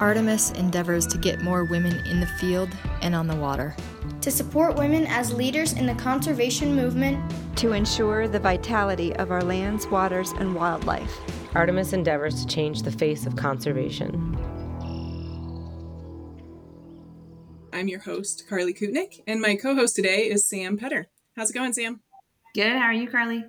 [0.00, 2.68] Artemis endeavors to get more women in the field
[3.02, 3.74] and on the water.
[4.20, 7.18] To support women as leaders in the conservation movement.
[7.56, 11.20] To ensure the vitality of our lands, waters, and wildlife.
[11.54, 14.36] Artemis endeavors to change the face of conservation.
[17.72, 21.08] I'm your host, Carly Kutnick, and my co host today is Sam Petter.
[21.36, 22.00] How's it going, Sam?
[22.54, 22.72] Good.
[22.72, 23.44] How are you, Carly?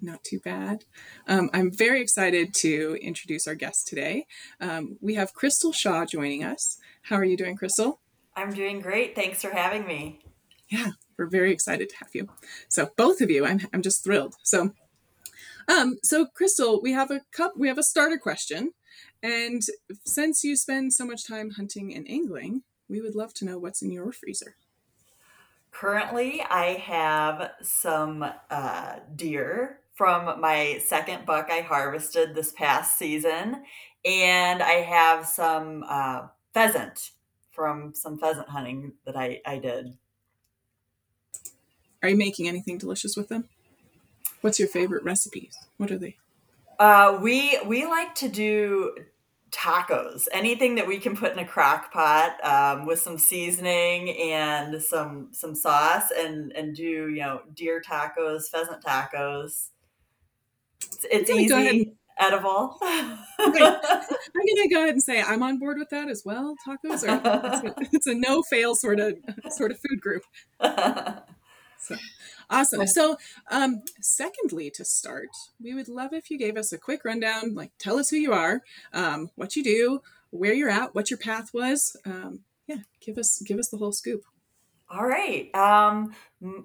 [0.00, 0.84] Not too bad.
[1.26, 4.26] Um, I'm very excited to introduce our guest today.
[4.60, 6.78] Um, we have Crystal Shaw joining us.
[7.02, 8.00] How are you doing, Crystal?
[8.36, 9.14] I'm doing great.
[9.14, 10.20] Thanks for having me.
[10.68, 12.28] Yeah, we're very excited to have you.
[12.68, 14.36] So both of you, I'm I'm just thrilled.
[14.44, 14.72] So,
[15.68, 17.54] um, so Crystal, we have a cup.
[17.56, 18.72] We have a starter question,
[19.22, 19.62] and
[20.04, 23.82] since you spend so much time hunting and angling, we would love to know what's
[23.82, 24.54] in your freezer.
[25.72, 33.62] Currently, I have some uh, deer from my second buck I harvested this past season,
[34.02, 36.22] and I have some uh,
[36.54, 37.10] pheasant
[37.52, 39.98] from some pheasant hunting that I, I did.
[42.02, 43.44] Are you making anything delicious with them?
[44.40, 45.54] What's your favorite recipes?
[45.76, 46.16] What are they?
[46.78, 48.94] Uh, we we like to do
[49.50, 50.28] tacos.
[50.32, 55.28] Anything that we can put in a crock pot um, with some seasoning and some
[55.32, 59.68] some sauce, and and do you know deer tacos, pheasant tacos.
[60.82, 62.76] It's, it's easy, edible.
[62.82, 66.56] I'm gonna go ahead and say I'm on board with that as well.
[66.66, 67.20] Tacos are
[67.54, 69.16] it's a, it's a no fail sort of
[69.50, 70.22] sort of food group.
[71.78, 71.96] So.
[72.50, 72.86] Awesome.
[72.88, 73.16] So,
[73.50, 75.28] um, secondly, to start,
[75.62, 77.54] we would love if you gave us a quick rundown.
[77.54, 81.18] Like, tell us who you are, um, what you do, where you're at, what your
[81.18, 81.96] path was.
[82.04, 84.22] Um, yeah, give us give us the whole scoop.
[84.92, 85.54] All right.
[85.54, 86.14] Um,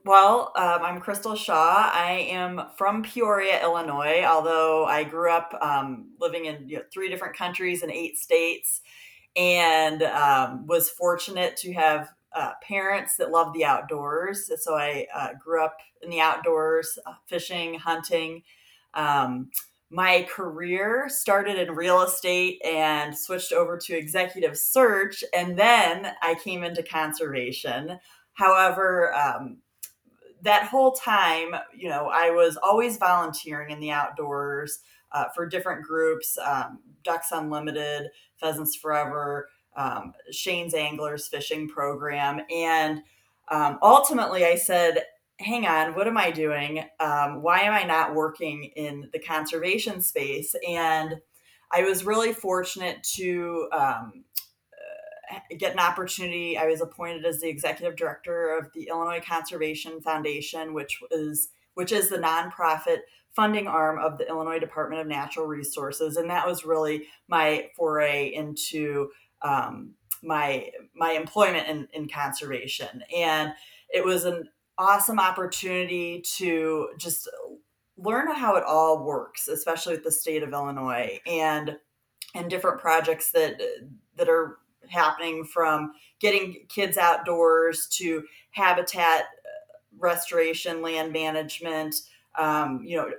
[0.04, 1.92] well, um, I'm Crystal Shaw.
[1.94, 4.24] I am from Peoria, Illinois.
[4.26, 8.82] Although I grew up um, living in you know, three different countries and eight states,
[9.36, 14.50] and um, was fortunate to have uh, parents that love the outdoors.
[14.64, 18.42] So I uh, grew up in the outdoors, uh, fishing, hunting.
[19.90, 26.36] My career started in real estate and switched over to executive search, and then I
[26.36, 28.00] came into conservation.
[28.34, 29.58] However, um,
[30.42, 34.80] that whole time, you know, I was always volunteering in the outdoors
[35.12, 42.42] uh, for different groups, um, Ducks Unlimited, Pheasants Forever, um, Shane's Anglers fishing program.
[42.54, 43.02] And
[43.50, 45.04] um, ultimately, I said,
[45.40, 46.84] hang on, what am I doing?
[47.00, 50.56] Um, why am I not working in the conservation space?
[50.68, 51.16] And
[51.72, 54.24] I was really fortunate to um,
[55.32, 56.58] uh, get an opportunity.
[56.58, 61.92] I was appointed as the executive director of the Illinois Conservation Foundation, which is which
[61.92, 63.00] is the nonprofit
[63.36, 68.34] funding arm of the Illinois Department of Natural Resources, and that was really my foray
[68.34, 69.10] into
[69.42, 73.52] um, my my employment in, in conservation, and
[73.94, 74.48] it was an
[74.78, 77.30] awesome opportunity to just
[77.98, 81.78] learn how it all works, especially with the state of Illinois and
[82.34, 83.62] and different projects that
[84.18, 84.58] that are
[84.90, 89.26] happening from getting kids outdoors to habitat
[89.98, 91.96] restoration, land management,
[92.38, 93.10] um, you know,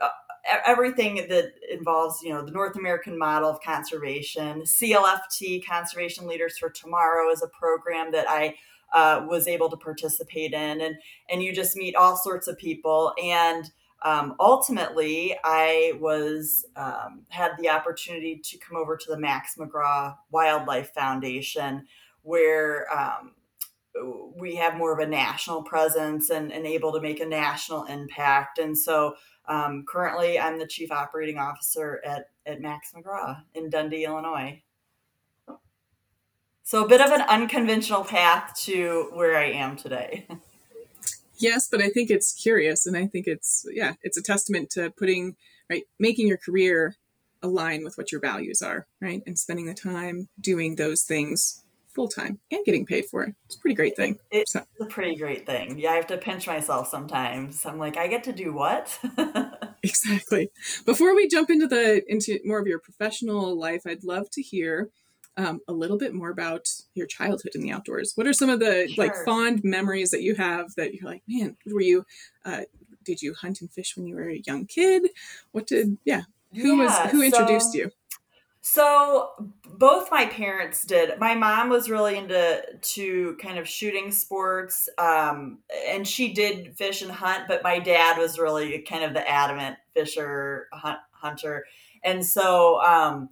[0.66, 4.62] everything that involves, you know, the North American model of conservation.
[4.62, 8.54] CLFT, Conservation Leaders for Tomorrow, is a program that I
[8.92, 10.96] uh, was able to participate in, and
[11.30, 13.12] and you just meet all sorts of people.
[13.22, 13.70] And
[14.02, 20.16] um, ultimately, I was um, had the opportunity to come over to the Max McGraw
[20.30, 21.86] Wildlife Foundation,
[22.22, 23.32] where um,
[24.36, 28.58] we have more of a national presence and, and able to make a national impact.
[28.58, 29.14] And so
[29.48, 34.62] um, currently, I'm the chief operating officer at, at Max McGraw in Dundee, Illinois.
[36.66, 40.26] So, a bit of an unconventional path to where I am today.
[41.38, 44.90] yes, but I think it's curious, and I think it's yeah, it's a testament to
[44.90, 45.36] putting
[45.70, 46.96] right, making your career
[47.40, 51.62] align with what your values are, right, and spending the time doing those things
[51.94, 53.36] full time and getting paid for it.
[53.44, 54.18] It's a pretty great thing.
[54.32, 54.64] It's so.
[54.80, 55.78] a pretty great thing.
[55.78, 57.64] Yeah, I have to pinch myself sometimes.
[57.64, 58.98] I'm like, I get to do what?
[59.84, 60.50] exactly.
[60.84, 64.90] Before we jump into the into more of your professional life, I'd love to hear
[65.36, 68.12] um, a little bit more about your childhood in the outdoors.
[68.14, 69.04] What are some of the sure.
[69.04, 72.06] like fond memories that you have that you're like, man, were you?
[72.44, 72.62] Uh,
[73.04, 75.08] did you hunt and fish when you were a young kid?
[75.52, 75.98] What did?
[76.04, 76.22] Yeah,
[76.54, 77.90] who yeah, was who introduced so, you?
[78.62, 79.30] So
[79.64, 81.20] both my parents did.
[81.20, 85.58] My mom was really into to kind of shooting sports, um,
[85.88, 87.44] and she did fish and hunt.
[87.46, 91.64] But my dad was really kind of the adamant fisher hunt, hunter,
[92.02, 93.28] and so um,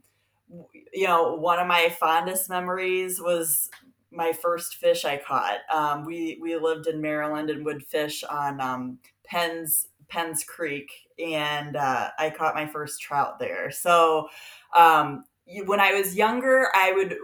[0.92, 3.70] you know, one of my fondest memories was
[4.10, 5.58] my first fish I caught.
[5.72, 11.76] Um, we we lived in Maryland and would fish on um, Penn's Penn's Creek, and
[11.76, 13.70] uh, I caught my first trout there.
[13.70, 14.28] So
[14.76, 15.24] um,
[15.66, 17.16] when I was younger, I would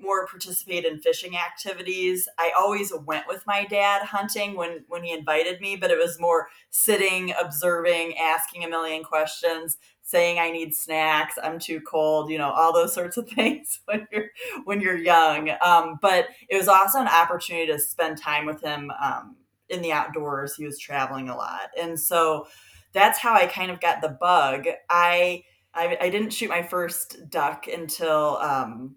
[0.00, 2.28] more participate in fishing activities.
[2.38, 6.20] I always went with my dad hunting when when he invited me, but it was
[6.20, 12.38] more sitting, observing, asking a million questions, saying I need snacks, I'm too cold, you
[12.38, 14.28] know, all those sorts of things when you're
[14.64, 15.50] when you're young.
[15.64, 19.36] Um, but it was also an opportunity to spend time with him um,
[19.68, 20.56] in the outdoors.
[20.56, 22.46] He was traveling a lot, and so
[22.92, 24.66] that's how I kind of got the bug.
[24.88, 25.44] I
[25.74, 28.96] I, I didn't shoot my first duck until um,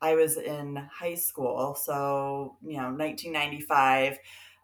[0.00, 4.18] I was in high school, so you know, 1995,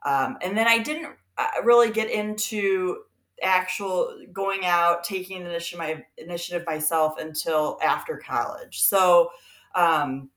[0.05, 2.99] um, and then I didn't uh, really get into
[3.43, 8.83] actual going out taking initiative, my initiative myself until after college.
[8.83, 9.31] So
[9.75, 10.31] um,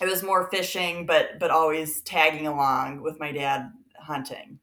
[0.00, 4.58] it was more fishing, but but always tagging along with my dad hunting.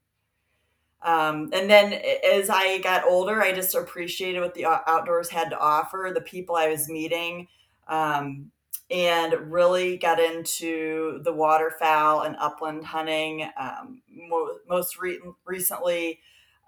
[1.01, 1.93] Um, and then
[2.23, 6.55] as I got older, I just appreciated what the outdoors had to offer, the people
[6.55, 7.47] I was meeting.
[7.89, 8.51] Um,
[8.93, 13.49] and really got into the waterfowl and upland hunting.
[13.59, 16.19] Um, mo- most re- recently,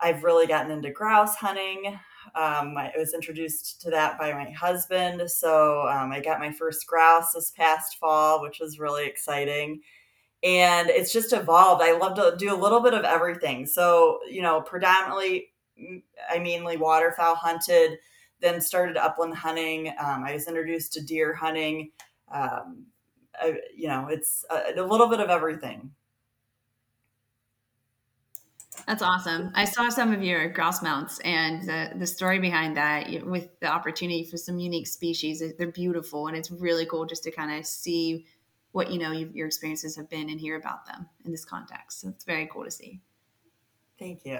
[0.01, 1.99] I've really gotten into grouse hunting.
[2.33, 5.29] Um, I was introduced to that by my husband.
[5.29, 9.81] So um, I got my first grouse this past fall, which was really exciting.
[10.41, 11.83] And it's just evolved.
[11.83, 13.67] I love to do a little bit of everything.
[13.67, 15.49] So, you know, predominantly,
[16.27, 17.99] I mainly waterfowl hunted,
[18.41, 19.89] then started upland hunting.
[19.89, 21.91] Um, I was introduced to deer hunting
[22.31, 22.85] um,
[23.39, 25.91] I, you know, it's a, a little bit of everything.
[28.87, 29.51] That's awesome.
[29.55, 33.67] I saw some of your grouse mounts and the, the story behind that with the
[33.67, 35.41] opportunity for some unique species.
[35.57, 38.25] They're beautiful and it's really cool just to kind of see
[38.73, 42.01] what, you know, your experiences have been and hear about them in this context.
[42.01, 42.99] So it's very cool to see.
[43.97, 44.39] Thank you.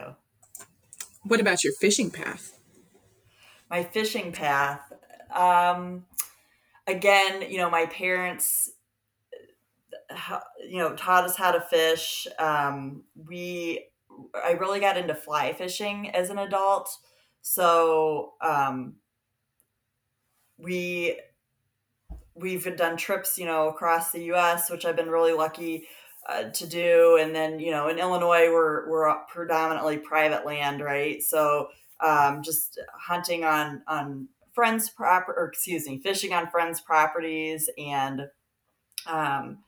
[1.24, 2.60] What about your fishing path?
[3.70, 4.82] My fishing path.
[5.34, 6.06] Um,
[6.88, 8.72] again, you know, my parents,
[10.68, 12.28] you know, taught us how to fish.
[12.40, 13.86] Um, we,
[14.34, 16.90] I really got into fly fishing as an adult.
[17.42, 18.96] So, um,
[20.58, 21.20] we,
[22.34, 25.88] we've done trips, you know, across the U.S., which I've been really lucky
[26.28, 27.18] uh, to do.
[27.22, 31.22] And then, you know, in Illinois, we're we're predominantly private land, right?
[31.22, 31.70] So,
[32.06, 38.22] um, just hunting on on friends' proper, or excuse me, fishing on friends' properties, and
[39.06, 39.60] um,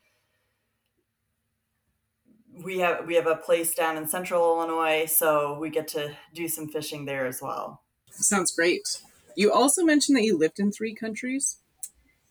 [2.64, 6.48] we have we have a place down in Central Illinois, so we get to do
[6.48, 7.84] some fishing there as well.
[8.12, 9.02] Sounds great.
[9.36, 11.58] You also mentioned that you lived in three countries.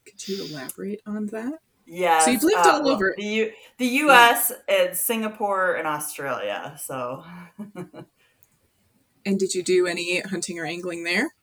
[0.05, 1.61] Could you elaborate on that?
[1.87, 2.19] Yeah.
[2.21, 4.53] So you've lived uh, all over the U- the U.S.
[4.69, 4.87] Yeah.
[4.87, 6.77] and Singapore and Australia.
[6.85, 7.23] So.
[9.25, 11.36] and did you do any hunting or angling there?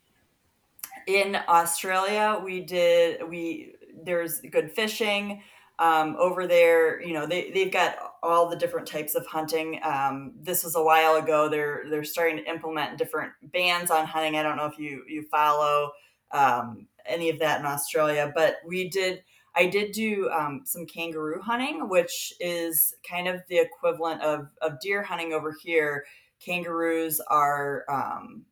[1.07, 5.41] In Australia, we did we there's good fishing
[5.79, 7.01] um, over there.
[7.01, 9.79] You know, they they've got all the different types of hunting.
[9.83, 11.49] Um, this was a while ago.
[11.49, 14.37] They're they're starting to implement different bans on hunting.
[14.37, 15.91] I don't know if you you follow
[16.31, 19.23] um, any of that in Australia, but we did.
[19.55, 24.79] I did do um, some kangaroo hunting, which is kind of the equivalent of, of
[24.79, 26.05] deer hunting over here.
[26.43, 28.45] Kangaroos are um,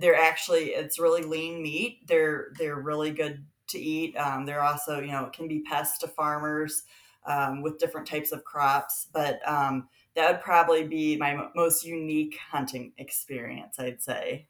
[0.00, 2.06] they're actually it's really lean meat.
[2.06, 4.16] They're they're really good to eat.
[4.16, 6.84] Um, they're also you know it can be pests to farmers
[7.26, 12.38] um, with different types of crops, but um, that would probably be my most unique
[12.50, 13.78] hunting experience.
[13.78, 14.48] I'd say.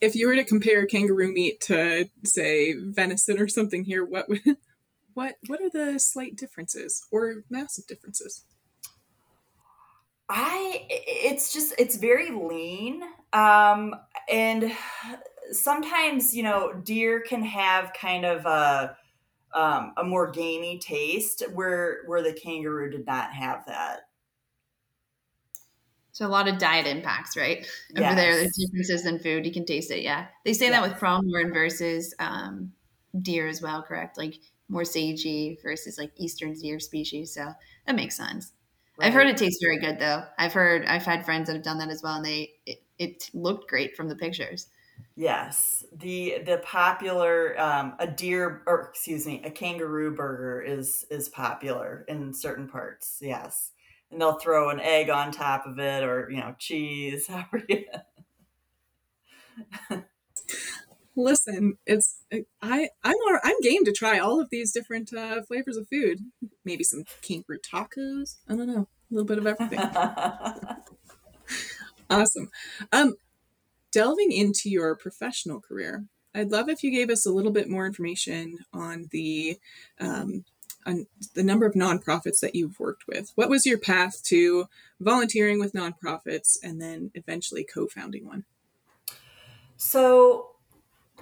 [0.00, 4.42] If you were to compare kangaroo meat to say venison or something here, what would
[5.14, 8.44] what what are the slight differences or massive differences?
[10.28, 13.02] I it's just it's very lean.
[13.32, 13.94] Um
[14.28, 14.72] and
[15.52, 18.96] sometimes, you know, deer can have kind of a
[19.54, 24.00] um, a more gamey taste where where the kangaroo did not have that.
[26.12, 27.66] So a lot of diet impacts, right?
[27.96, 28.16] Over yes.
[28.16, 29.46] there, there's differences in food.
[29.46, 30.02] You can taste it.
[30.02, 30.74] Yeah, they say yes.
[30.74, 32.72] that with pronghorn versus um,
[33.20, 33.82] deer as well.
[33.82, 34.18] Correct?
[34.18, 34.34] Like
[34.68, 37.34] more sagey versus like eastern deer species.
[37.34, 37.52] So
[37.86, 38.52] that makes sense.
[38.96, 39.08] Right.
[39.08, 40.24] I've heard it tastes very good though.
[40.38, 43.30] I've heard I've had friends that have done that as well, and they it, it
[43.34, 44.68] looked great from the pictures.
[45.14, 51.28] Yes, the the popular um, a deer or excuse me a kangaroo burger is is
[51.28, 53.18] popular in certain parts.
[53.20, 53.72] Yes,
[54.10, 57.28] and they'll throw an egg on top of it or you know cheese.
[61.16, 62.22] listen, it's
[62.60, 66.20] I I'm I'm game to try all of these different uh, flavors of food.
[66.64, 68.36] Maybe some kangaroo tacos.
[68.48, 69.80] I don't know, a little bit of everything.
[72.10, 72.50] awesome.
[72.92, 73.14] Um,
[73.90, 76.04] delving into your professional career,
[76.34, 79.58] I'd love if you gave us a little bit more information on the
[80.00, 80.44] um,
[80.86, 83.30] on the number of nonprofits that you've worked with.
[83.34, 84.66] What was your path to
[85.00, 88.44] volunteering with nonprofits and then eventually co-founding one?
[89.76, 90.51] So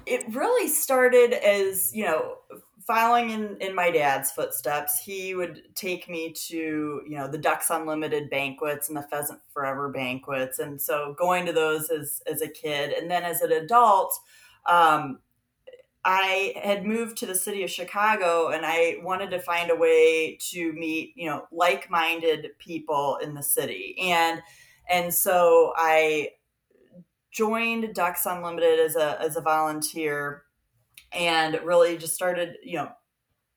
[0.06, 2.38] it really started as, you know,
[2.86, 4.98] following in, in my dad's footsteps.
[4.98, 6.56] He would take me to,
[7.06, 10.58] you know, the Ducks Unlimited banquets and the Pheasant Forever banquets.
[10.58, 12.92] And so going to those as, as a kid.
[12.92, 14.18] And then as an adult,
[14.66, 15.20] um,
[16.04, 20.38] I had moved to the city of Chicago and I wanted to find a way
[20.50, 23.96] to meet, you know, like-minded people in the city.
[24.00, 24.42] And
[24.88, 26.30] and so I
[27.30, 30.42] joined Ducks Unlimited as a as a volunteer
[31.12, 32.90] and really just started, you know,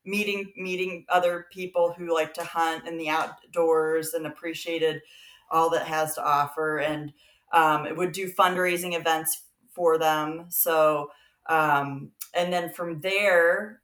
[0.04, 5.02] meeting meeting other people who like to hunt in the outdoors and appreciated
[5.50, 7.12] all that has to offer and
[7.52, 10.46] um, it would do fundraising events for them.
[10.48, 11.10] So
[11.46, 13.80] um, and then from there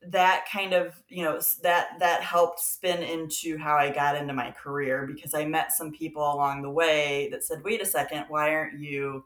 [0.00, 4.50] that kind of you know that that helped spin into how i got into my
[4.52, 8.54] career because i met some people along the way that said wait a second why
[8.54, 9.24] aren't you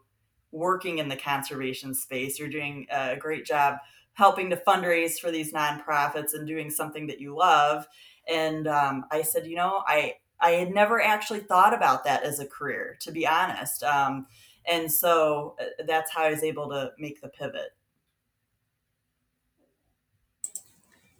[0.53, 2.39] working in the conservation space?
[2.39, 3.77] You're doing a great job
[4.13, 7.85] helping to fundraise for these nonprofits and doing something that you love.
[8.29, 12.39] And um, i said you know i i had never actually thought about that as
[12.39, 13.83] a career to be honest.
[13.83, 14.27] Um,
[14.65, 17.71] and so uh, that's how i was able to make the pivot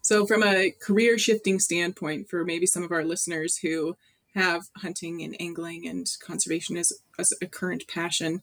[0.03, 3.95] So, from a career shifting standpoint, for maybe some of our listeners who
[4.35, 8.41] have hunting and angling and conservation as, as a current passion,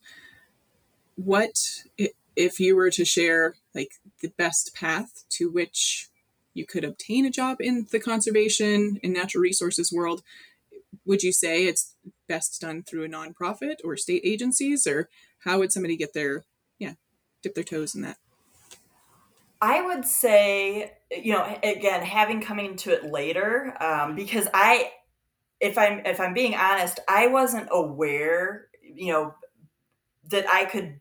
[1.17, 1.83] what
[2.35, 6.09] if you were to share like the best path to which
[6.55, 10.23] you could obtain a job in the conservation and natural resources world?
[11.05, 11.95] Would you say it's
[12.27, 16.45] best done through a nonprofit or state agencies, or how would somebody get their
[16.79, 16.95] yeah
[17.43, 18.17] dip their toes in that?
[19.61, 24.91] I would say, you know, again, having coming to it later, um, because I,
[25.61, 29.35] if I'm if I'm being honest, I wasn't aware, you know,
[30.31, 31.01] that I could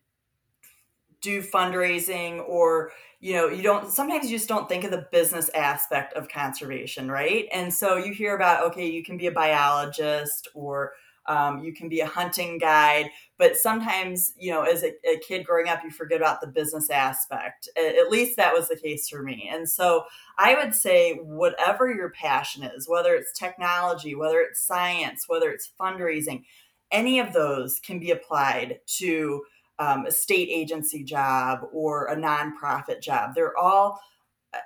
[1.20, 5.50] do fundraising or you know you don't sometimes you just don't think of the business
[5.50, 7.46] aspect of conservation right?
[7.52, 10.92] And so you hear about okay you can be a biologist or
[11.26, 15.44] um, you can be a hunting guide, but sometimes, you know, as a, a, kid
[15.44, 17.68] growing up, you forget about the business aspect.
[17.76, 19.48] At least that was the case for me.
[19.52, 20.04] And so
[20.38, 25.70] I would say, whatever your passion is, whether it's technology, whether it's science, whether it's
[25.78, 26.44] fundraising,
[26.90, 29.42] any of those can be applied to
[29.78, 33.34] um, a state agency job or a nonprofit job.
[33.34, 34.00] They're all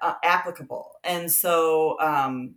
[0.02, 0.92] uh, applicable.
[1.04, 2.56] And so, um,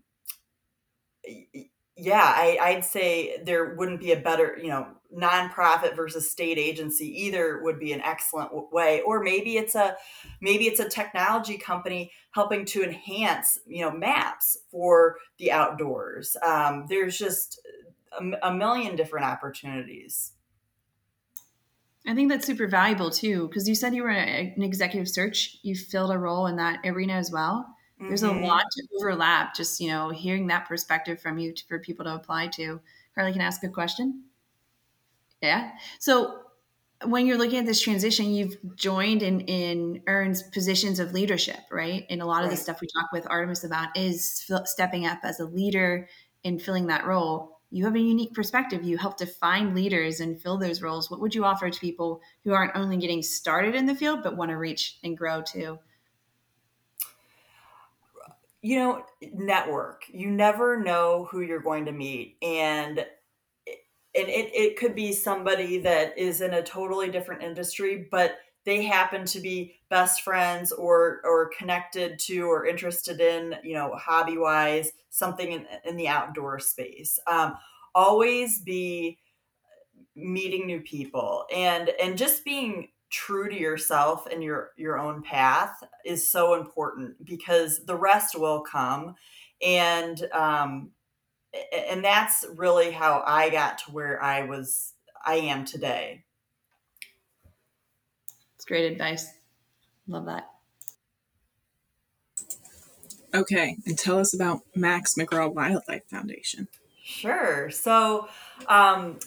[1.98, 7.08] yeah, I, would say there wouldn't be a better, you know, nonprofit versus state agency.
[7.26, 9.96] Either would be an excellent way, or maybe it's a
[10.40, 16.38] maybe it's a technology company helping to enhance, you know, maps for the outdoors.
[16.46, 17.60] Um, there's just
[18.20, 20.34] a, a million different opportunities.
[22.06, 25.58] I think that's super valuable too, because you said you were an executive search.
[25.64, 27.66] You filled a role in that arena as well.
[28.00, 28.44] There's mm-hmm.
[28.44, 29.56] a lot to overlap.
[29.56, 32.80] Just you know, hearing that perspective from you to, for people to apply to.
[33.16, 34.24] Carly can ask a question.
[35.42, 35.72] Yeah.
[36.00, 36.42] So
[37.06, 42.06] when you're looking at this transition, you've joined in in earns positions of leadership, right?
[42.10, 42.58] And a lot of right.
[42.58, 46.08] the stuff we talk with Artemis about is stepping up as a leader
[46.44, 47.60] and filling that role.
[47.70, 48.84] You have a unique perspective.
[48.84, 51.12] You help define leaders and fill those roles.
[51.12, 54.38] What would you offer to people who aren't only getting started in the field but
[54.38, 55.78] want to reach and grow too?
[58.68, 60.04] You know, network.
[60.10, 62.36] You never know who you're going to meet.
[62.42, 68.40] And and it, it could be somebody that is in a totally different industry, but
[68.66, 73.94] they happen to be best friends or or connected to or interested in, you know,
[73.96, 77.20] hobby wise, something in, in the outdoor space.
[77.26, 77.56] Um,
[77.96, 79.18] always be
[80.14, 85.82] meeting new people and and just being true to yourself and your your own path
[86.06, 89.16] is so important because the rest will come
[89.62, 90.92] and um
[91.90, 94.94] and that's really how I got to where I was
[95.26, 96.24] I am today.
[98.56, 99.28] It's great advice.
[100.08, 100.50] Love that.
[103.34, 106.68] Okay, and tell us about Max McGraw Wildlife Foundation.
[107.10, 107.70] Sure.
[107.70, 108.28] So,
[108.68, 109.18] um,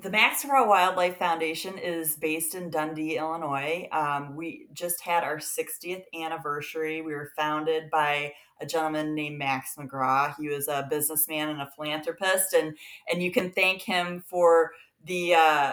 [0.00, 3.86] the Max McGraw Wildlife Foundation is based in Dundee, Illinois.
[3.92, 7.02] Um, we just had our 60th anniversary.
[7.02, 10.34] We were founded by a gentleman named Max McGraw.
[10.40, 12.74] He was a businessman and a philanthropist, and
[13.12, 14.70] and you can thank him for
[15.04, 15.72] the uh,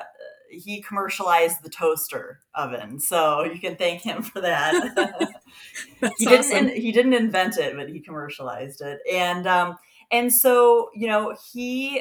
[0.52, 4.74] he commercialized the toaster oven, so you can thank him for that.
[6.18, 6.68] he didn't awesome.
[6.68, 9.78] he didn't invent it, but he commercialized it, and um,
[10.12, 12.00] and so, you know, he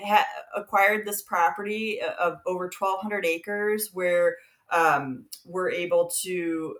[0.00, 4.36] uh, ha- acquired this property uh, of over 1,200 acres where
[4.70, 6.76] um, we're able to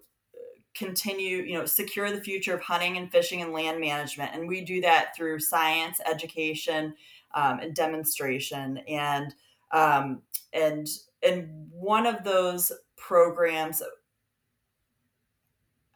[0.75, 4.35] continue, you know, secure the future of hunting and fishing and land management.
[4.35, 6.95] And we do that through science, education,
[7.35, 8.79] um, and demonstration.
[8.89, 9.35] And
[9.71, 10.87] um, and
[11.23, 13.83] and one of those programs,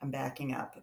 [0.03, 0.77] I'm backing up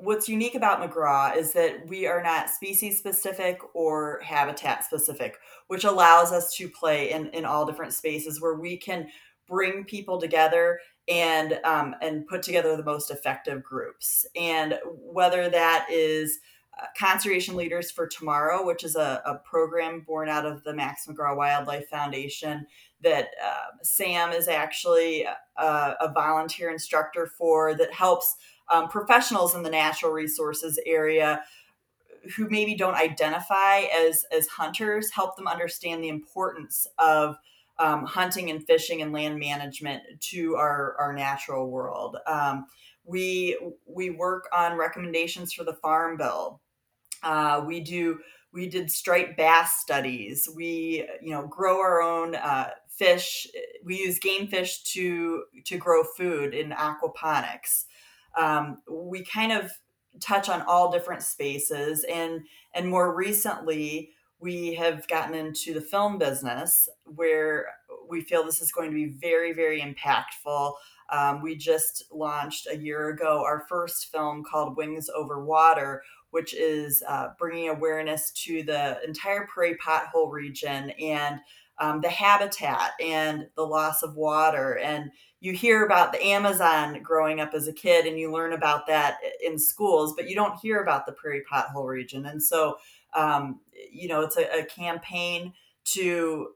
[0.00, 5.84] what's unique about McGraw is that we are not species specific or habitat specific, which
[5.84, 9.08] allows us to play in, in all different spaces where we can
[9.48, 14.26] bring people together and um, and put together the most effective groups.
[14.34, 16.40] And whether that is
[16.78, 21.06] uh, Conservation Leaders for Tomorrow, which is a, a, program born out of the Max
[21.06, 22.66] McGraw Wildlife Foundation
[23.02, 28.36] that uh, Sam is actually a, a volunteer instructor for that helps
[28.72, 31.42] um, professionals in the natural resources area
[32.36, 37.36] who maybe don't identify as as hunters help them understand the importance of
[37.78, 42.16] um, hunting and fishing and land management to our our natural world.
[42.26, 42.66] Um,
[43.04, 46.60] we we work on recommendations for the farm bill.
[47.22, 48.18] Uh, we do
[48.52, 50.48] we did striped bass studies.
[50.54, 53.46] We you know grow our own uh, fish.
[53.84, 57.84] We use game fish to to grow food in aquaponics
[58.36, 59.70] um, we kind of
[60.20, 62.04] touch on all different spaces.
[62.04, 62.42] And
[62.74, 67.66] and more recently we have gotten into the film business where
[68.08, 70.74] we feel this is going to be very very impactful.
[71.10, 76.52] Um, we just launched a year ago our first film called wings over water which
[76.54, 81.40] is uh, bringing awareness to the entire prairie pothole region and
[81.78, 85.10] um, the habitat and the loss of water and
[85.40, 89.18] you hear about the Amazon growing up as a kid and you learn about that
[89.44, 92.26] in schools, but you don't hear about the prairie pothole region.
[92.26, 92.78] And so,
[93.14, 93.60] um,
[93.92, 95.52] you know, it's a, a, campaign
[95.84, 96.48] to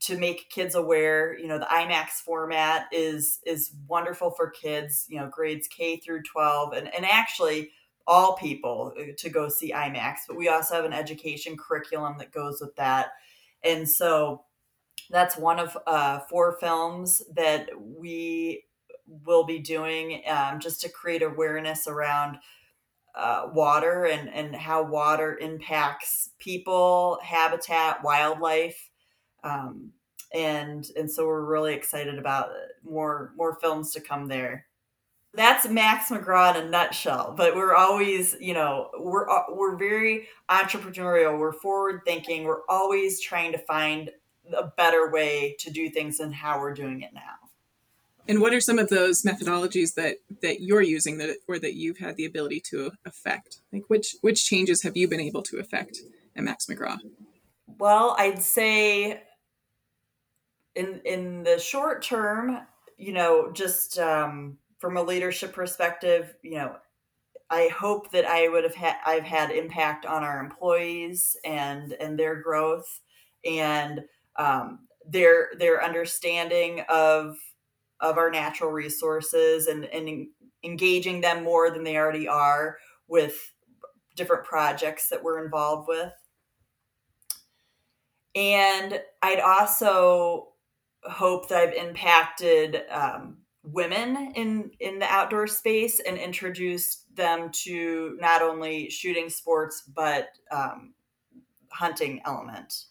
[0.00, 1.36] to make kids aware.
[1.36, 5.06] You know, the IMAX format is is wonderful for kids.
[5.08, 7.70] You know, grades K through twelve, and and actually
[8.06, 10.18] all people uh, to go see IMAX.
[10.28, 13.08] But we also have an education curriculum that goes with that,
[13.64, 14.44] and so
[15.10, 18.64] that's one of uh, four films that we
[19.24, 22.38] will be doing um, just to create awareness around
[23.14, 28.90] uh, water and, and how water impacts people, habitat, wildlife.
[29.42, 29.92] Um,
[30.34, 32.50] and and so we're really excited about
[32.84, 34.66] more more films to come there.
[35.34, 37.34] That's Max McGraw in a nutshell.
[37.36, 41.38] But we're always, you know, we're uh, we're very entrepreneurial.
[41.38, 42.44] We're forward thinking.
[42.44, 44.10] We're always trying to find
[44.56, 47.48] a better way to do things than how we're doing it now.
[48.28, 51.98] And what are some of those methodologies that that you're using that or that you've
[51.98, 53.60] had the ability to affect?
[53.72, 55.98] Like which which changes have you been able to affect
[56.36, 56.98] at Max McGraw?
[57.78, 59.22] Well, I'd say
[60.74, 62.60] in in the short term,
[62.98, 66.76] you know, just um, from a leadership perspective, you know,
[67.50, 72.18] I hope that I would have had I've had impact on our employees and and
[72.18, 73.00] their growth
[73.44, 74.04] and
[74.38, 77.36] um, their their understanding of
[78.00, 80.28] of our natural resources and, and
[80.62, 83.52] engaging them more than they already are with
[84.14, 86.12] different projects that we're involved with.
[88.34, 90.52] And I'd also
[91.02, 98.16] hope that I've impacted um, women in in the outdoor space and introduced them to
[98.20, 100.94] not only shooting sports but um,
[101.70, 102.84] hunting element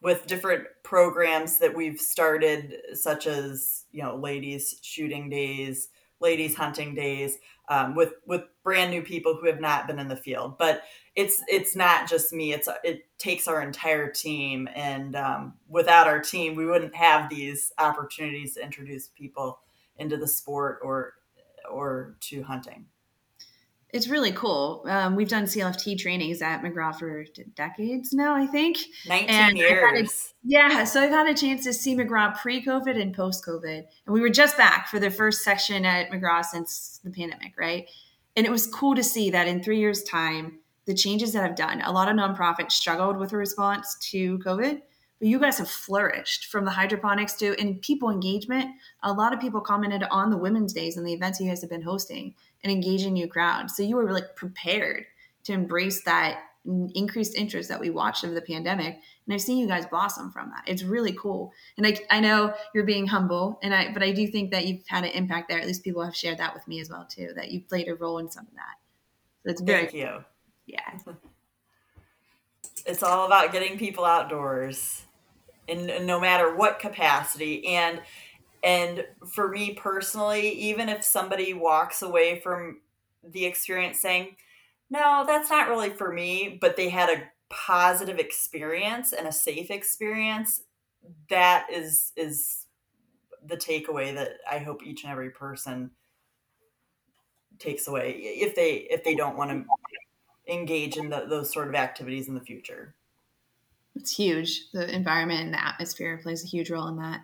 [0.00, 5.88] with different programs that we've started, such as you know, ladies shooting days,
[6.20, 10.16] ladies hunting days, um, with with brand new people who have not been in the
[10.16, 10.56] field.
[10.58, 10.82] But
[11.16, 16.20] it's it's not just me; it's it takes our entire team, and um, without our
[16.20, 19.60] team, we wouldn't have these opportunities to introduce people
[19.96, 21.14] into the sport or
[21.70, 22.86] or to hunting.
[23.90, 24.84] It's really cool.
[24.86, 27.24] Um, we've done CLFT trainings at McGraw for
[27.54, 28.76] decades now, I think.
[29.06, 30.34] 19 and years.
[30.34, 30.84] A, yeah.
[30.84, 33.78] So I've had a chance to see McGraw pre COVID and post COVID.
[34.06, 37.88] And we were just back for the first section at McGraw since the pandemic, right?
[38.36, 41.56] And it was cool to see that in three years' time, the changes that I've
[41.56, 41.80] done.
[41.80, 44.80] A lot of nonprofits struggled with a response to COVID,
[45.18, 48.70] but you guys have flourished from the hydroponics to and people engagement.
[49.02, 51.70] A lot of people commented on the women's days and the events you guys have
[51.70, 53.76] been hosting and engaging new crowds.
[53.76, 55.06] So you were like prepared
[55.44, 56.40] to embrace that
[56.94, 60.50] increased interest that we watched of the pandemic and i've seen you guys blossom from
[60.50, 60.64] that.
[60.66, 61.52] It's really cool.
[61.78, 64.86] And i, I know you're being humble and i but i do think that you've
[64.86, 65.58] had an impact there.
[65.58, 67.94] At least people have shared that with me as well too that you've played a
[67.94, 68.76] role in some of that.
[69.44, 70.24] So it's very thank you.
[70.66, 70.98] Yeah.
[72.86, 75.02] It's all about getting people outdoors
[75.66, 77.66] in, in no matter what capacity.
[77.66, 78.00] And
[78.62, 82.80] and for me personally even if somebody walks away from
[83.22, 84.36] the experience saying
[84.90, 89.70] no, that's not really for me, but they had a positive experience and a safe
[89.70, 90.62] experience,
[91.30, 92.66] that is is
[93.46, 95.90] the takeaway that I hope each and every person
[97.58, 99.64] takes away if they if they don't want to
[100.52, 102.94] engage in the, those sort of activities in the future.
[103.94, 104.70] It's huge.
[104.72, 107.20] The environment and the atmosphere plays a huge role in that.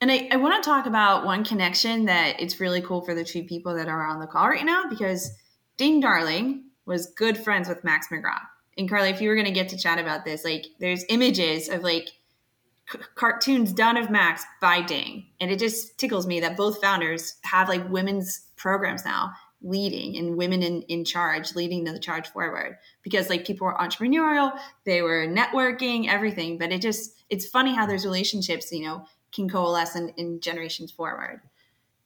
[0.00, 3.24] And I, I want to talk about one connection that it's really cool for the
[3.24, 5.32] two people that are on the call right now because
[5.76, 8.40] Ding Darling, was good friends with Max McGraw.
[8.78, 11.68] And Carly, if you were going to get to chat about this, like there's images
[11.68, 12.08] of like
[12.90, 15.26] c- cartoons done of Max by Ding.
[15.38, 20.36] And it just tickles me that both founders have like women's programs now leading and
[20.36, 25.26] women in, in charge, leading the charge forward because like people were entrepreneurial, they were
[25.26, 26.56] networking, everything.
[26.56, 30.90] But it just, it's funny how those relationships, you know, can coalesce in, in generations
[30.90, 31.40] forward.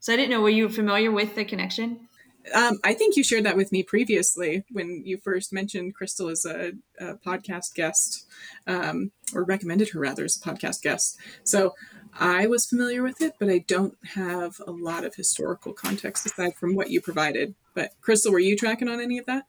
[0.00, 2.08] So I didn't know, were you familiar with the connection?
[2.52, 6.44] Um, I think you shared that with me previously when you first mentioned Crystal as
[6.44, 8.26] a, a podcast guest,
[8.66, 11.18] um, or recommended her rather as a podcast guest.
[11.44, 11.74] So
[12.18, 16.56] I was familiar with it, but I don't have a lot of historical context aside
[16.56, 17.54] from what you provided.
[17.74, 19.44] But Crystal, were you tracking on any of that?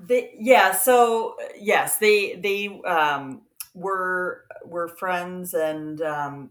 [0.00, 0.72] They, yeah.
[0.72, 3.42] So yes, they they um,
[3.78, 6.50] were were friends, and um,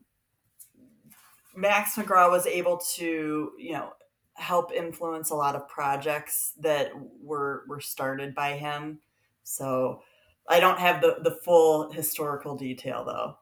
[1.56, 3.94] Max McGraw was able to you know
[4.36, 9.00] help influence a lot of projects that were were started by him.
[9.44, 10.02] So
[10.48, 13.38] I don't have the the full historical detail though.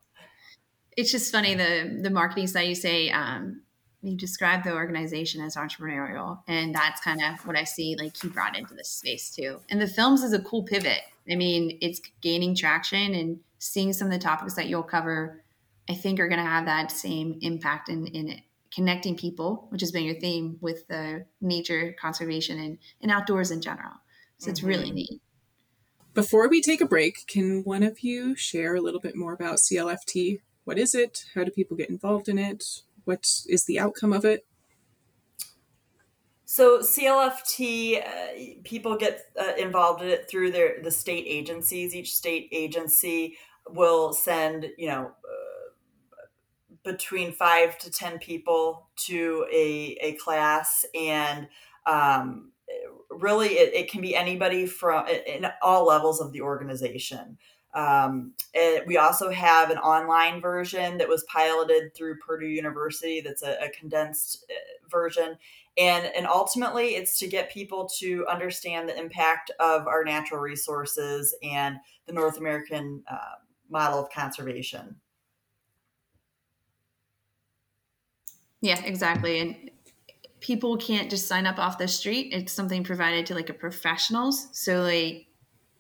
[0.98, 3.62] It's just funny the the marketing side you say um,
[4.02, 8.30] you describe the organization as entrepreneurial, and that's kind of what I see like he
[8.30, 9.60] brought into this space too.
[9.70, 11.02] And the films is a cool pivot.
[11.30, 15.42] I mean, it's gaining traction and seeing some of the topics that you'll cover.
[15.88, 18.42] I think are going to have that same impact in in it
[18.74, 23.62] connecting people, which has been your theme with the nature conservation and, and outdoors in
[23.62, 23.94] general.
[24.38, 24.52] So mm-hmm.
[24.52, 24.96] it's really mm-hmm.
[24.96, 25.22] neat.
[26.14, 29.58] Before we take a break, can one of you share a little bit more about
[29.58, 30.42] CLFT?
[30.66, 31.26] What is it?
[31.36, 32.64] How do people get involved in it?
[33.06, 34.46] What is the outcome of it?
[36.46, 41.96] So CLFT, uh, people get uh, involved in it through their the state agencies.
[41.96, 43.38] Each state agency
[43.70, 45.12] will send, you know,
[46.84, 51.48] between five to ten people to a, a class and
[51.86, 52.52] um,
[53.10, 57.38] really it, it, can be anybody from in all levels of the organization.
[57.74, 58.34] Um,
[58.88, 63.70] we also have an online version that was piloted through purdue university that's a, a
[63.70, 65.38] condensed uh, version.
[65.78, 71.36] And and ultimately it's to get people to understand the impact of our natural resources
[71.44, 73.36] and the north american uh,
[73.70, 74.96] model of conservation
[78.66, 79.40] Yeah, exactly.
[79.40, 79.70] And
[80.40, 82.34] people can't just sign up off the street.
[82.34, 84.48] It's something provided to like a professionals.
[84.54, 85.28] So like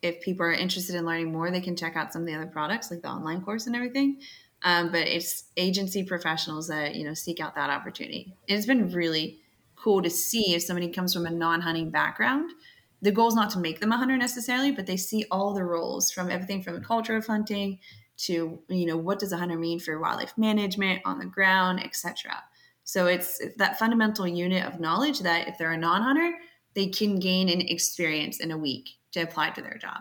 [0.03, 2.45] if people are interested in learning more, they can check out some of the other
[2.45, 4.19] products, like the online course and everything.
[4.61, 8.35] Um, but it's agency professionals that you know seek out that opportunity.
[8.47, 9.39] It's been really
[9.75, 12.51] cool to see if somebody comes from a non-hunting background.
[13.05, 15.63] The goal is not to make them a hunter necessarily, but they see all the
[15.63, 17.77] roles from everything from the culture of hunting
[18.17, 22.43] to you know what does a hunter mean for wildlife management on the ground, etc.
[22.83, 26.33] So it's that fundamental unit of knowledge that if they're a non hunter,
[26.73, 29.99] they can gain an experience in a week to apply to their job.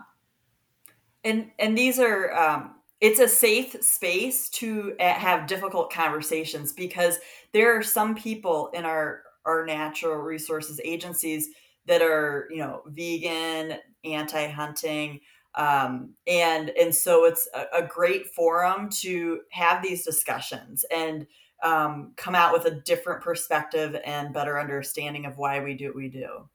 [1.25, 7.19] And and these are um, it's a safe space to uh, have difficult conversations because
[7.53, 11.51] there are some people in our our natural resources agencies
[11.87, 15.21] that are you know vegan, anti hunting.
[15.57, 21.27] Um, and and so it's a, a great forum to have these discussions and
[21.63, 25.97] um, come out with a different perspective and better understanding of why we do what
[25.97, 26.49] we do.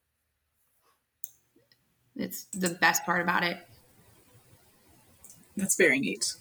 [2.15, 3.57] It's the best part about it.
[5.55, 6.33] That's very neat.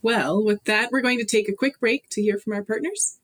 [0.00, 3.18] Well, with that, we're going to take a quick break to hear from our partners.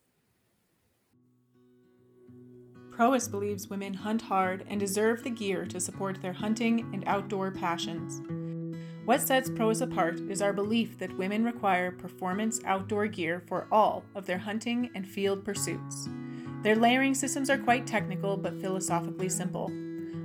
[2.98, 7.52] Prois believes women hunt hard and deserve the gear to support their hunting and outdoor
[7.52, 8.20] passions.
[9.04, 14.02] What sets Prois apart is our belief that women require performance outdoor gear for all
[14.16, 16.08] of their hunting and field pursuits.
[16.64, 19.68] Their layering systems are quite technical but philosophically simple.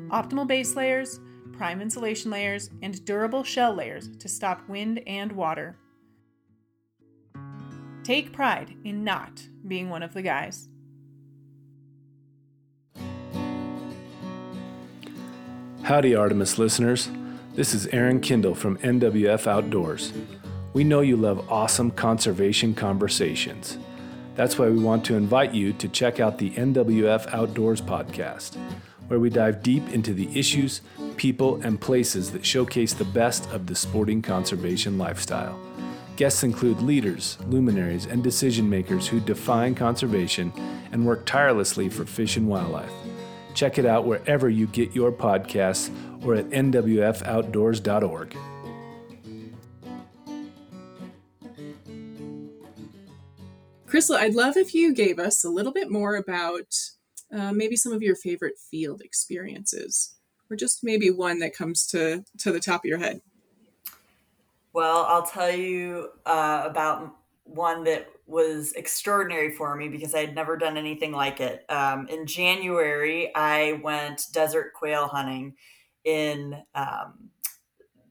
[0.09, 1.19] Optimal base layers,
[1.51, 5.77] prime insulation layers, and durable shell layers to stop wind and water.
[8.03, 10.69] Take pride in not being one of the guys.
[15.83, 17.09] Howdy, Artemis listeners.
[17.55, 20.13] This is Aaron Kindle from NWF Outdoors.
[20.71, 23.77] We know you love awesome conservation conversations.
[24.35, 28.55] That's why we want to invite you to check out the NWF Outdoors podcast,
[29.09, 30.79] where we dive deep into the issues,
[31.17, 35.59] people, and places that showcase the best of the sporting conservation lifestyle.
[36.15, 40.53] Guests include leaders, luminaries, and decision makers who define conservation
[40.93, 43.02] and work tirelessly for fish and wildlife.
[43.53, 45.89] Check it out wherever you get your podcasts
[46.25, 48.37] or at nwfoutdoors.org.
[53.85, 56.75] Crystal, I'd love if you gave us a little bit more about
[57.31, 60.15] uh, maybe some of your favorite field experiences,
[60.49, 63.21] or just maybe one that comes to to the top of your head.
[64.73, 70.35] Well, I'll tell you uh, about one that was extraordinary for me because I had
[70.35, 71.63] never done anything like it.
[71.69, 75.53] Um, in January, I went desert quail hunting
[76.03, 77.29] in um,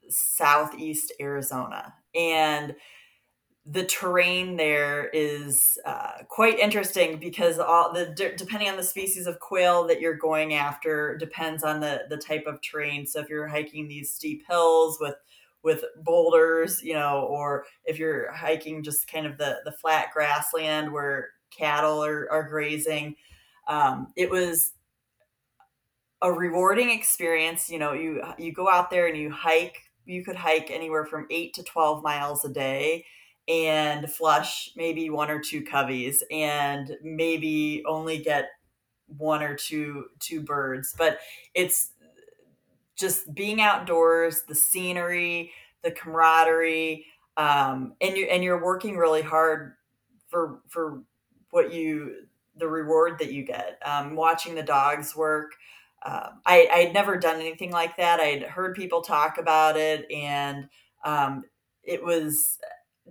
[0.09, 1.93] southeast Arizona.
[2.15, 2.77] And
[3.65, 8.07] the terrain there is uh, quite interesting because all the
[8.37, 12.45] depending on the species of quail that you're going after depends on the the type
[12.47, 13.07] of terrain.
[13.07, 15.15] So if you're hiking these steep hills with
[15.63, 20.93] with boulders, you know, or if you're hiking just kind of the the flat grassland
[20.93, 23.17] where cattle are, are grazing,
[23.69, 24.73] um, it was
[26.23, 27.69] a rewarding experience.
[27.69, 29.79] You know, you you go out there and you hike.
[30.05, 33.05] You could hike anywhere from eight to twelve miles a day
[33.49, 38.51] and flush maybe one or two coveys and maybe only get
[39.07, 41.19] one or two two birds but
[41.55, 41.92] it's
[43.03, 49.75] just being outdoors the scenery the camaraderie um, and you and you're working really hard
[50.29, 51.03] for for
[51.51, 55.53] what you the reward that you get um, watching the dogs work
[56.05, 58.19] um, I, I'd never done anything like that.
[58.19, 60.69] I'd heard people talk about it, and
[61.05, 61.45] um,
[61.85, 62.59] it was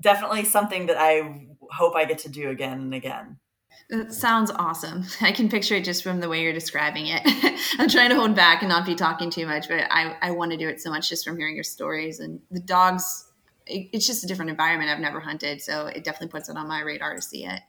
[0.02, 3.41] definitely something that I hope I get to do again and again.
[3.90, 5.06] That sounds awesome.
[5.22, 7.22] I can picture it just from the way you're describing it.
[7.80, 10.52] I'm trying to hold back and not be talking too much, but I, I want
[10.52, 13.28] to do it so much just from hearing your stories and the dogs.
[13.66, 14.90] It, it's just a different environment.
[14.90, 17.62] I've never hunted, so it definitely puts it on my radar to see it.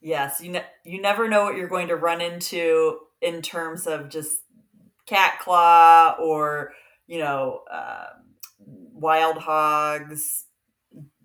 [0.00, 4.08] Yes, you ne- you never know what you're going to run into in terms of
[4.08, 4.38] just
[5.06, 6.72] cat claw or
[7.06, 8.06] you know uh,
[8.58, 10.44] wild hogs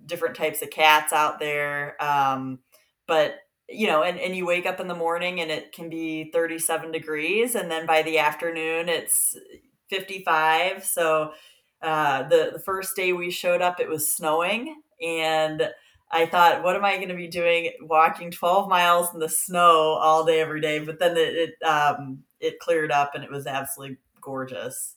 [0.06, 2.60] different types of cats out there um,
[3.08, 3.36] but
[3.70, 6.92] you know and, and you wake up in the morning and it can be 37
[6.92, 9.36] degrees and then by the afternoon it's
[9.90, 11.32] 55 so
[11.82, 15.70] uh, the, the first day we showed up it was snowing and
[16.12, 19.98] I thought, what am I going to be doing walking 12 miles in the snow
[20.00, 20.80] all day, every day?
[20.80, 24.96] But then it, it, um, it cleared up and it was absolutely gorgeous.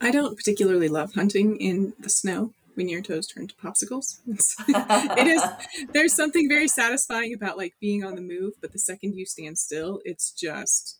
[0.00, 4.20] I don't particularly love hunting in the snow when your toes turn to popsicles.
[4.26, 5.42] it is
[5.92, 9.58] there's something very satisfying about like being on the move, but the second you stand
[9.58, 10.98] still, it's just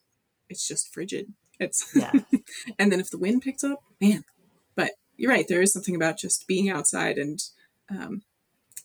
[0.51, 1.33] it's just frigid.
[1.59, 2.13] It's yeah.
[2.79, 4.25] and then if the wind picks up, man,
[4.75, 5.49] But you're right.
[5.49, 7.43] There is something about just being outside and,
[7.89, 8.23] um,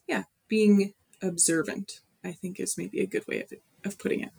[0.07, 1.99] yeah, being observant.
[2.23, 3.51] I think is maybe a good way of
[3.83, 4.31] of putting it.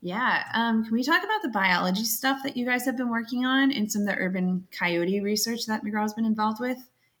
[0.00, 0.44] Yeah.
[0.54, 3.70] Um, can we talk about the biology stuff that you guys have been working on
[3.70, 6.78] and some of the urban coyote research that McGraw's been involved with?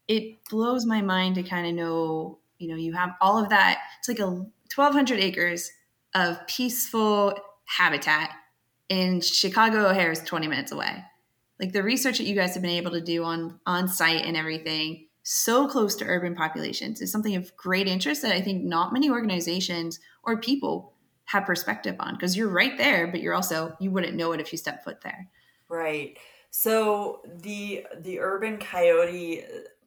[0.08, 3.78] It blows my mind to kind of know, you know, you have all of that.
[3.98, 5.70] It's like a 1,200 acres
[6.14, 8.30] of peaceful habitat,
[8.88, 11.04] and Chicago O'Hare is 20 minutes away
[11.58, 14.36] like the research that you guys have been able to do on on site and
[14.36, 18.92] everything so close to urban populations is something of great interest that I think not
[18.92, 20.92] many organizations or people
[21.24, 24.52] have perspective on because you're right there, but you're also you wouldn't know it if
[24.52, 25.28] you step foot there.
[25.68, 26.16] Right.
[26.50, 29.44] So the the urban coyote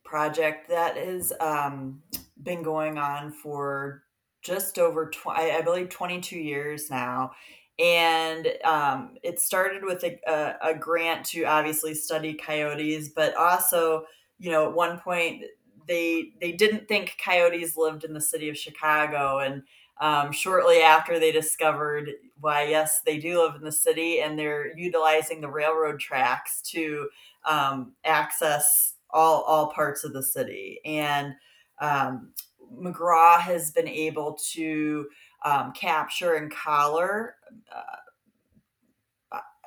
[0.09, 2.01] project that has um,
[2.41, 4.03] been going on for
[4.41, 7.31] just over tw- I believe 22 years now.
[7.77, 14.03] And um, it started with a, a, a, grant to obviously study coyotes but also
[14.37, 15.43] you know at one point
[15.87, 19.39] they they didn't think coyotes lived in the city of chicago.
[19.39, 19.63] And
[20.01, 24.77] um, shortly after they discovered why, yes, they do live in the city and they're
[24.77, 27.09] utilizing the railroad tracks to
[27.45, 30.79] um, access all, all parts of the city.
[30.85, 31.33] And
[31.79, 32.33] um,
[32.77, 35.07] McGraw has been able to
[35.43, 37.35] um, capture and collar.
[37.73, 37.97] Uh,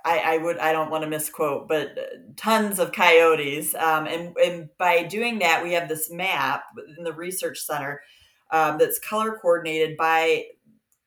[0.05, 1.97] I, I, would I don't want to misquote, but
[2.37, 6.65] tons of coyotes, um, and and by doing that, we have this map
[6.99, 8.03] in the research center
[8.51, 10.47] um, that's color coordinated by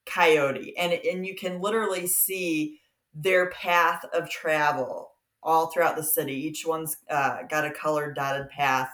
[0.06, 2.80] coyote, and and you can literally see
[3.14, 5.12] their path of travel
[5.46, 6.34] all throughout the city.
[6.34, 8.90] Each one's uh, got a colored dotted path,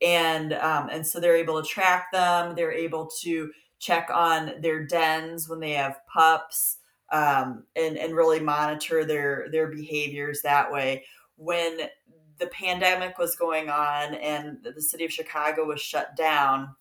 [0.00, 2.54] and um, and so they're able to track them.
[2.54, 6.78] They're able to check on their dens when they have pups,
[7.12, 11.04] um, and and really monitor their their behaviors that way.
[11.36, 11.80] When
[12.38, 16.74] the pandemic was going on and the city of Chicago was shut down,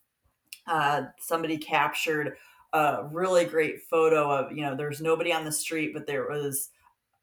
[0.67, 2.37] uh, somebody captured
[2.73, 6.69] a really great photo of you know there's nobody on the street, but there was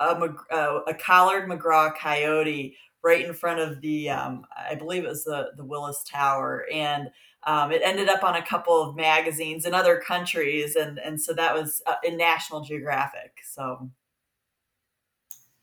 [0.08, 5.08] a, uh, a collared McGraw coyote right in front of the um, I believe it
[5.08, 7.10] was the the Willis Tower, and
[7.44, 11.32] um, it ended up on a couple of magazines in other countries, and and so
[11.34, 13.38] that was uh, in National Geographic.
[13.44, 13.90] So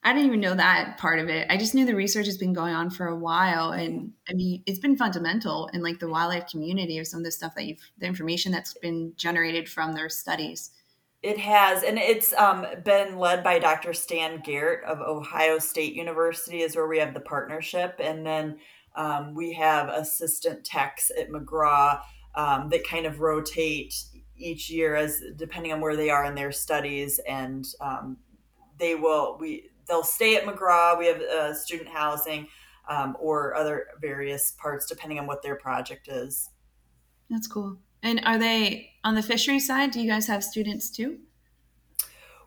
[0.04, 1.48] I didn't even know that part of it.
[1.50, 4.64] I just knew the research has been going on for a while, and I mean,
[4.66, 7.80] it's been fundamental in like the wildlife community of some of the stuff that you've,
[7.98, 10.72] the information that's been generated from their studies.
[11.22, 13.92] It has, and it's um, been led by Dr.
[13.92, 18.58] Stan Gehrt of Ohio State University, is where we have the partnership, and then
[18.96, 22.02] um, we have assistant techs at McGraw
[22.36, 23.94] um, that kind of rotate
[24.38, 28.18] each year as depending on where they are in their studies, and um,
[28.78, 30.98] they will we they'll stay at McGraw.
[30.98, 32.48] We have uh, student housing
[32.88, 36.50] um, or other various parts depending on what their project is.
[37.30, 37.78] That's cool.
[38.02, 39.92] And are they on the fishery side?
[39.92, 41.20] Do you guys have students too?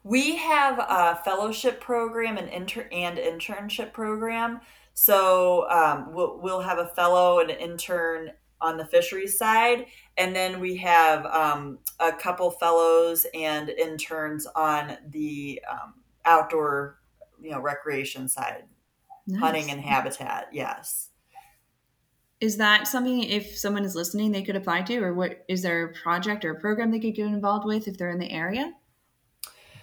[0.04, 4.60] We have a fellowship program and inter and internship program.
[4.94, 9.86] So um, we'll, we'll have a fellow and an intern on the fisheries side,
[10.16, 16.98] and then we have um, a couple fellows and interns on the um, outdoor
[17.42, 18.64] you know recreation side
[19.26, 19.40] nice.
[19.40, 21.08] hunting and habitat yes
[22.42, 25.84] is that something if someone is listening they could apply to or what is there
[25.84, 28.72] a project or a program they could get involved with if they're in the area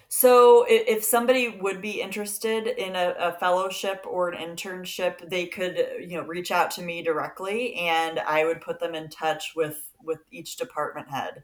[0.09, 5.77] so if somebody would be interested in a, a, fellowship or an internship they could
[6.01, 9.89] you know reach out to me directly and i would put them in touch with
[10.03, 11.43] with each department head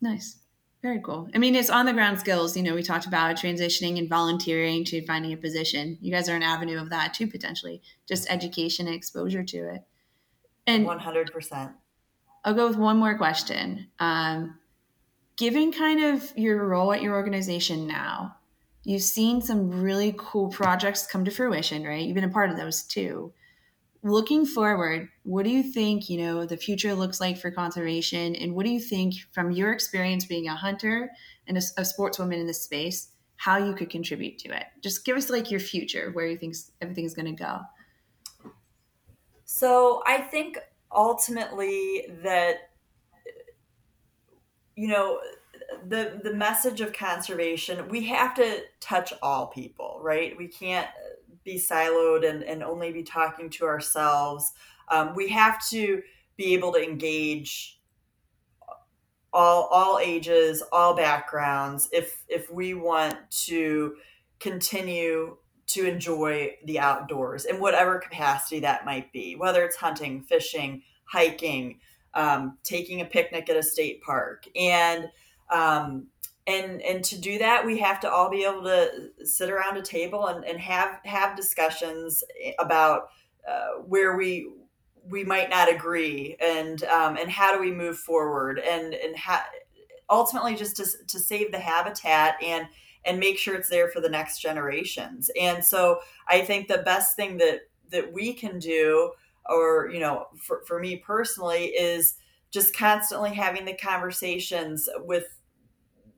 [0.00, 0.38] nice
[0.82, 1.28] very cool.
[1.32, 2.56] I mean, it's on the ground skills.
[2.56, 5.96] You know, we talked about transitioning and volunteering to finding a position.
[6.00, 7.82] You guys are an avenue of that too, potentially.
[8.08, 9.84] Just education and exposure to it.
[10.66, 11.72] And 100%.
[12.44, 13.88] I'll go with one more question.
[13.98, 14.58] Um,
[15.36, 18.36] given kind of your role at your organization now,
[18.84, 22.04] you've seen some really cool projects come to fruition, right?
[22.04, 23.32] You've been a part of those too
[24.02, 28.34] looking forward, what do you think, you know, the future looks like for conservation?
[28.34, 31.10] And what do you think from your experience being a hunter
[31.46, 34.64] and a, a sportswoman in this space, how you could contribute to it?
[34.82, 37.60] Just give us like your future, where you think everything's going to go.
[39.54, 40.58] So I think
[40.90, 42.70] ultimately that,
[44.76, 45.20] you know,
[45.86, 50.88] the the message of conservation we have to touch all people right we can't
[51.44, 54.52] be siloed and, and only be talking to ourselves.
[54.88, 56.02] Um, we have to
[56.36, 57.78] be able to engage
[59.34, 63.96] all all ages, all backgrounds, if if we want to
[64.40, 65.36] continue
[65.68, 71.78] to enjoy the outdoors in whatever capacity that might be, whether it's hunting, fishing, hiking,
[72.14, 75.08] um, taking a picnic at a state park, and
[75.50, 76.06] um,
[76.46, 79.82] and and to do that we have to all be able to sit around a
[79.82, 82.24] table and, and have have discussions
[82.58, 83.10] about
[83.48, 84.50] uh, where we
[85.08, 89.46] we might not agree and um, and how do we move forward and and ha-
[90.10, 92.66] ultimately just to, to save the habitat and
[93.04, 97.16] and make sure it's there for the next generations and so i think the best
[97.16, 97.60] thing that
[97.90, 99.12] that we can do
[99.48, 102.14] or you know for, for me personally is
[102.50, 105.38] just constantly having the conversations with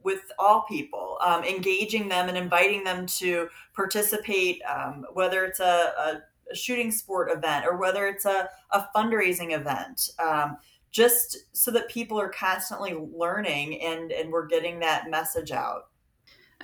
[0.04, 5.64] with all people, um, engaging them and inviting them to participate, um, whether it's a,
[5.64, 6.22] a,
[6.52, 10.58] a, shooting sport event or whether it's a, a fundraising event, um,
[10.90, 15.86] just so that people are constantly learning and, and we're getting that message out.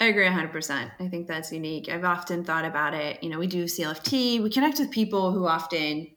[0.01, 0.91] I agree 100%.
[0.99, 1.91] I think that's unique.
[1.91, 3.23] I've often thought about it.
[3.23, 6.09] You know, we do CLFT, we connect with people who often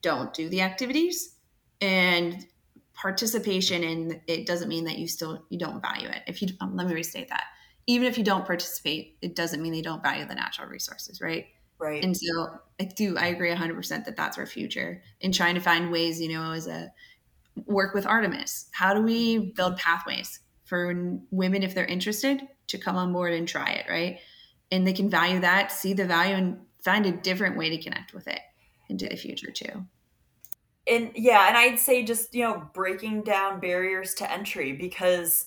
[0.00, 1.36] don't do the activities.
[1.80, 2.46] And
[2.94, 6.22] participation in it doesn't mean that you still you don't value it.
[6.28, 7.44] If you um, let me restate that.
[7.88, 11.46] Even if you don't participate, it doesn't mean they don't value the natural resources, right?
[11.80, 12.04] Right.
[12.04, 15.90] And so I do I agree 100% that that's our future in trying to find
[15.90, 16.92] ways, you know, as a
[17.66, 18.68] work with Artemis.
[18.70, 20.38] How do we build pathways
[20.72, 24.20] for women if they're interested to come on board and try it, right?
[24.70, 28.14] And they can value that, see the value and find a different way to connect
[28.14, 28.40] with it
[28.88, 29.84] into the future too
[30.88, 35.46] and yeah and i'd say just you know breaking down barriers to entry because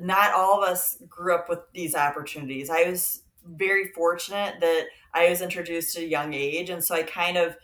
[0.00, 5.30] not all of us grew up with these opportunities i was very fortunate that i
[5.30, 7.56] was introduced at a young age and so i kind of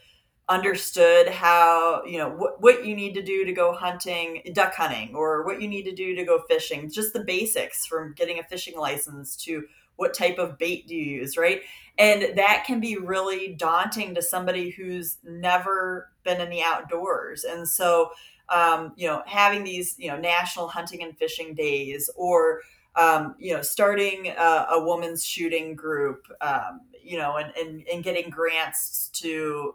[0.51, 5.15] understood how you know what, what you need to do to go hunting duck hunting
[5.15, 8.43] or what you need to do to go fishing just the basics from getting a
[8.43, 11.63] fishing license to what type of bait do you use right?
[11.99, 17.45] And that can be really daunting to somebody who's never been in the outdoors.
[17.45, 18.11] And so
[18.51, 22.63] um, you know having these you know national hunting and fishing days or
[22.97, 28.03] um, you know starting a, a woman's shooting group um, you know and, and and
[28.03, 29.75] getting grants to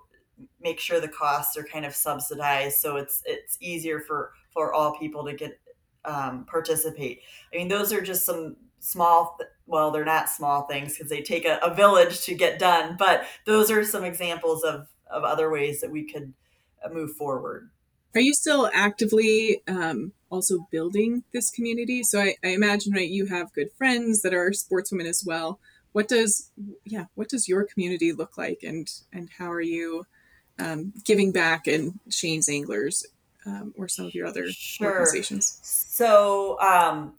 [0.62, 4.98] make sure the costs are kind of subsidized so it's it's easier for for all
[4.98, 5.60] people to get
[6.06, 7.22] um, participate.
[7.54, 11.46] I mean those are just some small well they're not small things because they take
[11.46, 15.82] a, a, village to get done but those are some examples of of other ways
[15.82, 16.34] that we could
[16.84, 17.70] uh, move forward.
[18.14, 22.04] Are you still actively um, also building this community?
[22.04, 25.60] So I, I imagine right you have good friends that are sportswomen as well.
[25.92, 26.52] What does
[26.86, 30.06] yeah what does your community look like and and how are you
[30.60, 33.06] um, giving back and shane's anglers
[33.46, 35.00] um, or some of your other sure.
[35.00, 37.14] organizations so um,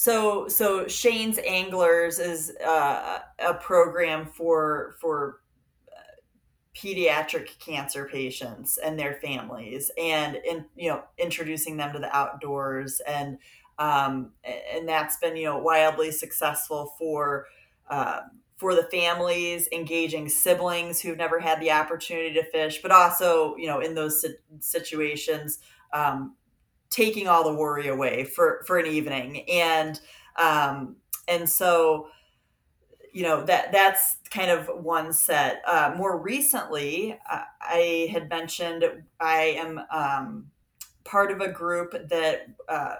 [0.00, 5.40] so so Shane's Anglers is uh, a program for for
[5.94, 6.00] uh,
[6.74, 13.02] pediatric cancer patients and their families and in you know introducing them to the outdoors
[13.06, 13.36] and
[13.78, 14.30] um,
[14.72, 17.44] and that's been you know wildly successful for
[17.90, 18.20] uh,
[18.60, 23.66] for the families engaging siblings who've never had the opportunity to fish but also you
[23.66, 24.24] know in those
[24.60, 25.58] situations
[25.92, 26.36] um,
[26.90, 29.48] taking all the worry away for for an evening.
[29.48, 29.98] And
[30.36, 30.96] um
[31.28, 32.08] and so
[33.12, 35.62] you know that that's kind of one set.
[35.66, 38.84] Uh, more recently I, I had mentioned
[39.18, 40.46] i am um,
[41.04, 42.96] part of a group that uh,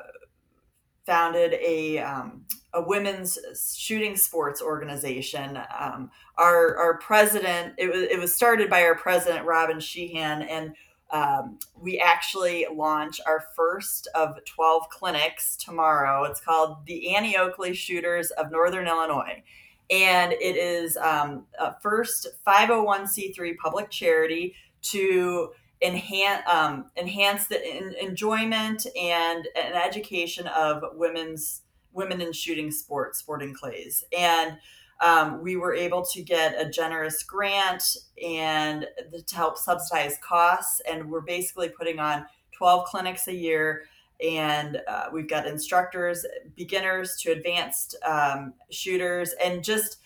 [1.06, 3.38] founded a um, a women's
[3.76, 5.58] shooting sports organization.
[5.78, 10.74] Um, our our president it was it was started by our president Robin Sheehan, and
[11.12, 16.24] um, we actually launch our first of 12 clinics tomorrow.
[16.24, 19.42] It's called the Annie Oakley Shooters of Northern Illinois.
[19.90, 25.50] And it is um, a first 501c3 public charity to
[25.82, 31.62] enhance um, enhance the in, enjoyment and an education of women's
[31.93, 34.05] women in shooting sports, sporting clays.
[34.16, 34.59] And
[35.01, 37.82] um, we were able to get a generous grant
[38.22, 38.86] and
[39.26, 40.80] to help subsidize costs.
[40.88, 43.84] And we're basically putting on 12 clinics a year.
[44.22, 49.97] And uh, we've got instructors, beginners to advanced um, shooters, and just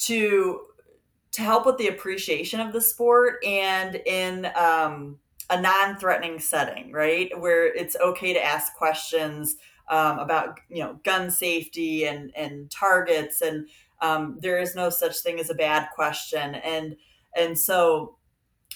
[0.00, 0.60] to
[1.32, 5.18] to help with the appreciation of the sport and in um,
[5.48, 9.56] a non-threatening setting, right, where it's okay to ask questions
[9.92, 13.68] um, about you know gun safety and and targets and
[14.02, 16.56] um, there is no such thing as a bad question.
[16.56, 16.96] And
[17.36, 18.16] and so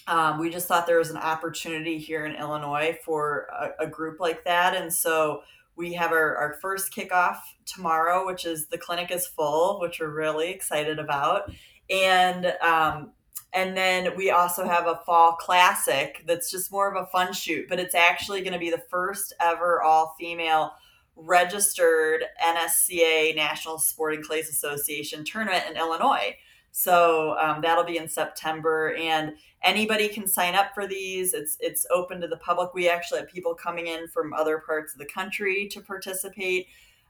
[0.06, 4.20] um, we just thought there was an opportunity here in illinois for a, a group
[4.20, 4.74] like that.
[4.76, 5.42] And so
[5.74, 10.08] we have our, our first kickoff tomorrow which is the clinic is full which we're
[10.08, 11.50] really excited about.
[11.90, 13.10] And um,
[13.52, 17.66] and then we also have a fall classic that's just more of a fun shoot
[17.68, 20.72] but it's actually going to be the first ever all female
[21.16, 26.36] registered NSCA National Sporting Clays Association tournament in Illinois.
[26.78, 31.32] So um, that'll be in September, and anybody can sign up for these.
[31.32, 32.74] It's it's open to the public.
[32.74, 36.66] We actually have people coming in from other parts of the country to participate,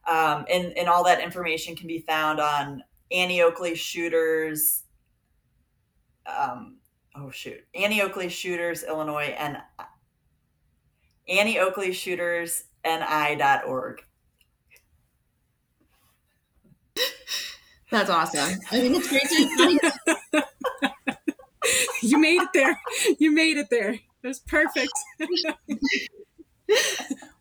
[0.07, 4.85] um, and and all that information can be found on Annie Oakley Shooters.
[6.27, 6.77] Um,
[7.17, 9.59] oh shoot, Annie Oakley Shooters Illinois and
[11.29, 14.03] Annie Oakley Shooters ni.org.
[17.91, 18.59] That's awesome.
[18.71, 20.45] I think it's great
[22.03, 22.79] You made it there.
[23.19, 23.93] You made it there.
[23.93, 24.93] It was perfect.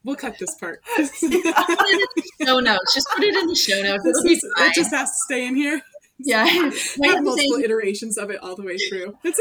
[0.04, 0.82] we'll cut this part.
[0.98, 2.94] show notes.
[2.94, 4.04] Just put it in the show notes.
[4.04, 5.82] This it just has to stay in here.
[6.20, 6.44] Yeah.
[6.48, 9.18] I have multiple iterations of it all the way through.
[9.24, 9.40] It's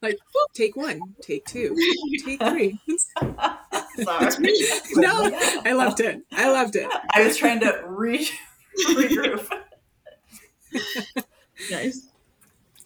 [0.00, 0.18] like
[0.54, 1.76] take one, take two,
[2.24, 2.80] take three.
[4.02, 4.54] Sorry.
[4.96, 5.12] no,
[5.64, 6.22] I loved it.
[6.32, 6.88] I loved it.
[7.14, 8.28] I was trying to re-
[8.88, 9.48] regroup.
[11.70, 12.08] nice.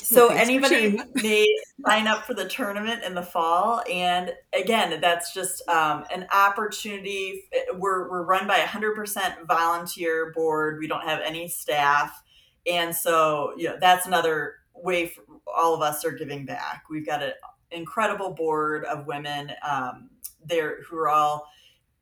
[0.02, 1.46] So Well, anybody may
[1.84, 7.42] sign up for the tournament in the fall, and again, that's just um, an opportunity.
[7.74, 10.78] We're we're run by a hundred percent volunteer board.
[10.78, 12.22] We don't have any staff,
[12.70, 15.24] and so you know that's another way for
[15.56, 16.84] all of us are giving back.
[16.88, 17.32] We've got an
[17.70, 20.10] incredible board of women um,
[20.44, 21.48] there who are all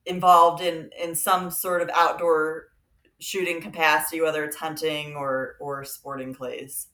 [0.06, 2.68] involved in in some sort of outdoor
[3.18, 6.88] shooting capacity, whether it's hunting or or sporting clays.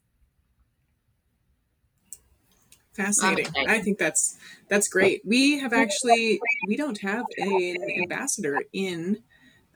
[2.92, 3.46] Fascinating.
[3.48, 3.66] Okay.
[3.68, 4.36] I think that's
[4.68, 5.22] that's great.
[5.24, 9.22] We have actually we don't have an ambassador in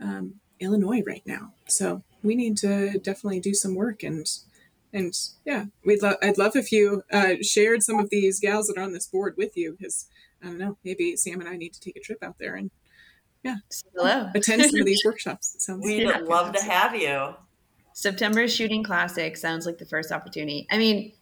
[0.01, 4.27] um, Illinois right now, so we need to definitely do some work and
[4.95, 5.13] and
[5.45, 8.83] yeah, we'd love I'd love if you uh, shared some of these gals that are
[8.83, 10.07] on this board with you because
[10.43, 12.71] I don't know maybe Sam and I need to take a trip out there and
[13.95, 14.31] Hello.
[14.35, 15.55] attend some of these workshops.
[15.55, 16.21] It sounds We'd Yeah.
[16.21, 17.35] love to have you.
[17.93, 20.67] September Shooting Classic sounds like the first opportunity.
[20.71, 21.13] I mean,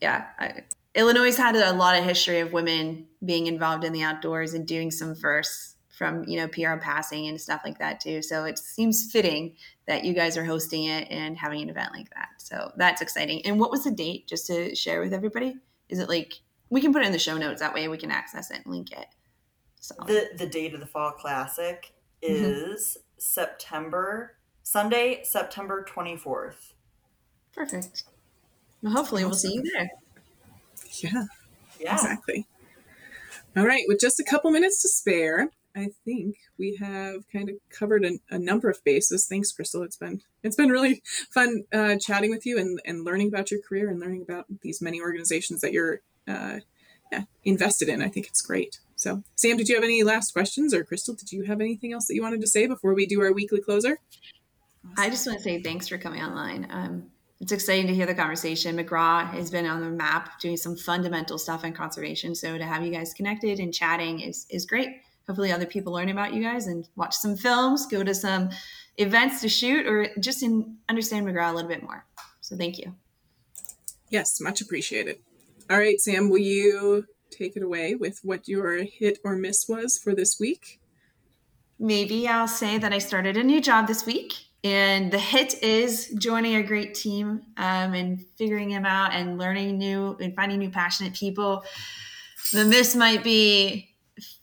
[0.00, 0.64] yeah, I,
[0.94, 4.90] Illinois had a lot of history of women being involved in the outdoors and doing
[4.90, 8.22] some firsts from you know PR passing and stuff like that too.
[8.22, 9.54] So it seems fitting
[9.86, 12.30] that you guys are hosting it and having an event like that.
[12.38, 13.44] So that's exciting.
[13.46, 15.54] And what was the date, just to share with everybody?
[15.88, 16.40] Is it like
[16.70, 18.74] we can put it in the show notes that way we can access it and
[18.74, 19.06] link it.
[19.80, 22.44] So The the date of the fall classic mm-hmm.
[22.44, 26.72] is September Sunday, September twenty fourth.
[27.54, 28.04] perfect.
[28.82, 29.90] Well, hopefully we'll see you there.
[31.00, 31.24] yeah.
[31.78, 31.94] Yeah.
[31.94, 32.46] Exactly.
[33.56, 37.56] All right, with just a couple minutes to spare, I think we have kind of
[37.70, 39.26] covered a, a number of bases.
[39.26, 39.82] Thanks, Crystal.
[39.82, 41.02] It's been it's been really
[41.32, 44.82] fun uh, chatting with you and, and learning about your career and learning about these
[44.82, 46.60] many organizations that you're uh,
[47.44, 48.02] invested in.
[48.02, 48.78] I think it's great.
[48.96, 52.06] So, Sam, did you have any last questions, or Crystal, did you have anything else
[52.06, 53.98] that you wanted to say before we do our weekly closer?
[54.96, 56.66] I just want to say thanks for coming online.
[56.70, 57.10] Um,
[57.40, 58.76] it's exciting to hear the conversation.
[58.76, 62.36] McGraw has been on the map doing some fundamental stuff in conservation.
[62.36, 64.90] So to have you guys connected and chatting is is great.
[65.26, 68.50] Hopefully, other people learn about you guys and watch some films, go to some
[68.96, 72.04] events to shoot, or just in, understand McGraw a little bit more.
[72.40, 72.94] So thank you.
[74.10, 75.18] Yes, much appreciated.
[75.70, 79.98] All right, Sam, will you take it away with what your hit or miss was
[79.98, 80.80] for this week?
[81.78, 86.08] Maybe I'll say that I started a new job this week, and the hit is
[86.18, 90.70] joining a great team um, and figuring them out and learning new and finding new
[90.70, 91.64] passionate people.
[92.52, 93.91] The miss might be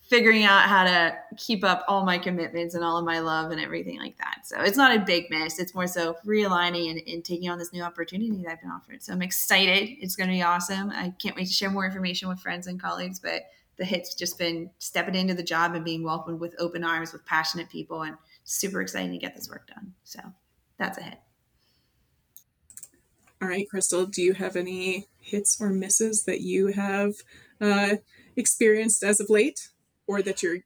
[0.10, 3.62] figuring out how to keep up all my commitments and all of my love and
[3.62, 4.39] everything like that.
[4.43, 5.60] So it's not a big miss.
[5.60, 9.03] It's more so realigning and, and taking on this new opportunity that I've been offered.
[9.03, 9.97] So I'm excited.
[10.01, 10.89] It's going to be awesome.
[10.89, 13.43] I can't wait to share more information with friends and colleagues, but
[13.78, 17.24] the hit's just been stepping into the job and being welcomed with open arms with
[17.26, 19.93] passionate people and super exciting to get this work done.
[20.03, 20.20] So
[20.80, 21.20] that's a hit.
[23.41, 27.14] All right, Crystal, do you have any hits or misses that you have
[27.62, 27.97] uh,
[28.36, 29.70] experienced as of late
[30.10, 30.57] or that you're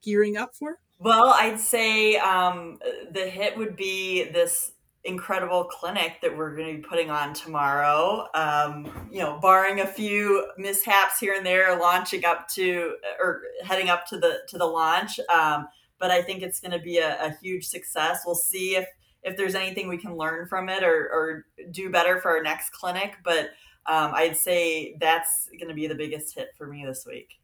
[0.00, 0.78] gearing up for?
[1.00, 2.78] Well, I'd say um,
[3.10, 4.70] the hit would be this
[5.02, 8.28] incredible clinic that we're going to be putting on tomorrow.
[8.34, 13.90] Um, you know, barring a few mishaps here and there, launching up to or heading
[13.90, 15.18] up to the to the launch.
[15.28, 15.66] Um,
[15.98, 18.22] but I think it's going to be a, a huge success.
[18.24, 18.86] We'll see if
[19.24, 22.70] if there's anything we can learn from it or, or do better for our next
[22.70, 23.16] clinic.
[23.24, 23.46] But
[23.86, 27.40] um, I'd say that's going to be the biggest hit for me this week.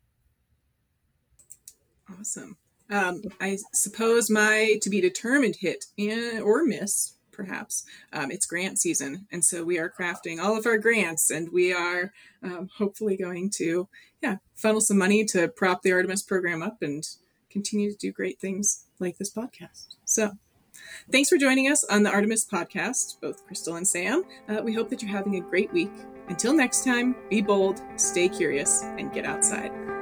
[2.19, 2.57] Awesome.
[2.91, 8.79] Um, I suppose my to be determined hit and, or miss, perhaps, um, it's grant
[8.79, 9.27] season.
[9.31, 13.51] And so we are crafting all of our grants and we are um, hopefully going
[13.57, 13.89] to,
[14.23, 17.07] yeah, funnel some money to prop the Artemis program up and
[17.51, 19.97] continue to do great things like this podcast.
[20.05, 20.33] So
[21.13, 24.25] thanks for joining us on the Artemis podcast, both Crystal and Sam.
[24.49, 25.93] Uh, we hope that you're having a great week.
[26.29, 29.98] Until next time, be bold, stay curious, and get outside.